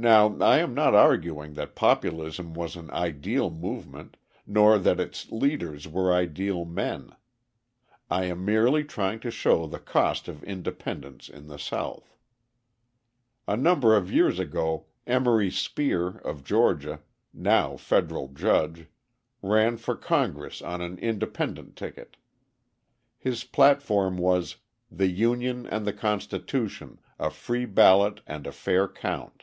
Now, 0.00 0.38
I 0.38 0.58
am 0.58 0.74
not 0.74 0.94
arguing 0.94 1.54
that 1.54 1.74
Populism 1.74 2.54
was 2.54 2.76
an 2.76 2.88
ideal 2.92 3.50
movement, 3.50 4.16
nor 4.46 4.78
that 4.78 5.00
its 5.00 5.28
leaders 5.32 5.88
were 5.88 6.14
ideal 6.14 6.64
men; 6.64 7.16
I 8.08 8.26
am 8.26 8.44
merely 8.44 8.84
trying 8.84 9.18
to 9.18 9.32
show 9.32 9.66
the 9.66 9.80
cost 9.80 10.28
of 10.28 10.44
independence 10.44 11.28
in 11.28 11.48
the 11.48 11.58
South. 11.58 12.16
A 13.48 13.56
number 13.56 13.96
of 13.96 14.12
years 14.12 14.38
ago 14.38 14.86
Emory 15.04 15.50
Speer, 15.50 16.18
of 16.18 16.44
Georgia, 16.44 17.00
now 17.34 17.76
Federal 17.76 18.28
Judge, 18.28 18.86
ran 19.42 19.76
for 19.78 19.96
Congress 19.96 20.62
on 20.62 20.80
an 20.80 20.96
independent 21.00 21.74
ticket. 21.74 22.16
His 23.18 23.42
platform 23.42 24.16
was 24.16 24.58
"The 24.92 25.08
Union 25.08 25.66
and 25.66 25.84
the 25.84 25.92
Constitution, 25.92 27.00
a 27.18 27.30
free 27.30 27.64
ballot 27.64 28.20
and 28.28 28.46
a 28.46 28.52
fair 28.52 28.86
count." 28.86 29.42